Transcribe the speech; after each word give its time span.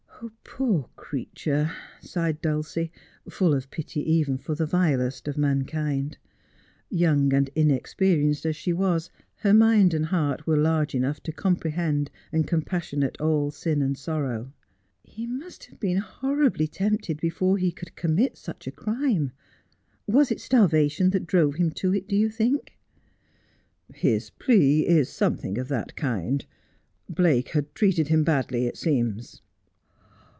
'Poor 0.61 0.87
creature!' 0.95 1.71
sighed 2.01 2.39
Dulcie, 2.43 2.91
full 3.27 3.55
of 3.55 3.71
pity 3.71 4.07
even 4.07 4.37
for 4.37 4.53
the 4.53 4.67
vilest 4.67 5.27
of 5.27 5.35
mankind. 5.35 6.19
Young 6.91 7.33
and 7.33 7.49
inexperienced 7.55 8.45
as 8.45 8.55
she 8.55 8.71
was, 8.71 9.09
her 9.37 9.51
mind 9.51 9.95
and 9.95 10.05
heart 10.07 10.45
were 10.45 10.57
large 10.57 10.93
enough 10.93 11.23
to 11.23 11.31
comprehend 11.31 12.11
and 12.31 12.45
compassionate 12.45 13.19
all 13.19 13.49
sin 13.49 13.81
and 13.81 13.97
sorrow.' 13.97 14.53
He 15.03 15.25
must 15.25 15.63
have 15.65 15.79
been 15.79 15.97
horribly 15.97 16.67
tempted 16.67 17.19
before 17.19 17.57
he 17.57 17.71
could 17.71 17.95
commit 17.95 18.37
such 18.37 18.67
a 18.67 18.71
crime. 18.71 19.31
Was 20.05 20.29
it 20.29 20.39
starvation 20.39 21.09
that 21.11 21.25
drove 21.25 21.55
him 21.55 21.71
to 21.71 21.95
it, 21.95 22.07
do 22.07 22.15
you 22.15 22.29
think 22.29 22.77
1 23.87 23.99
''His 24.03 24.29
plea 24.29 24.85
is 24.85 25.09
something 25.09 25.57
of 25.57 25.67
that 25.69 25.95
kind. 25.95 26.45
Blake 27.09 27.49
had 27.49 27.73
treated 27.73 28.09
him 28.09 28.23
badly, 28.23 28.67
it 28.67 28.77
seems.' 28.77 29.41